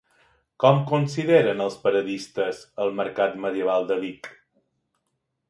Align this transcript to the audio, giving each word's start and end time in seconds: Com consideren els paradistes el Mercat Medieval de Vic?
Com 0.61 0.77
consideren 0.91 1.61
els 1.65 1.77
paradistes 1.83 2.63
el 2.87 2.91
Mercat 3.01 3.37
Medieval 3.45 3.87
de 3.93 4.01
Vic? 4.07 4.33